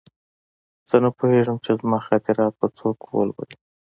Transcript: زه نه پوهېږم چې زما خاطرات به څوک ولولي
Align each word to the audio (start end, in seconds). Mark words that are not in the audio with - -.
زه 0.89 0.95
نه 1.03 1.09
پوهېږم 1.17 1.57
چې 1.65 1.71
زما 1.79 1.99
خاطرات 2.07 2.53
به 2.59 2.67
څوک 2.77 2.97
ولولي 3.07 3.57